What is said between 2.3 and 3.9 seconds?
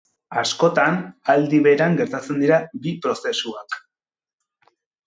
dira bi prozesuak.